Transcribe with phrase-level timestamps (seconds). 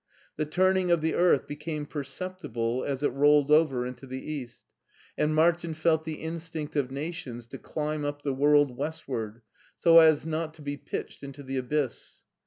[0.35, 4.63] The turning of the earth became perceptible as it rolled over into the east,
[5.15, 9.43] and Martin felt the instinct of nations to climb up the world westward,
[9.77, 12.23] so as not to be pitched into the abyss.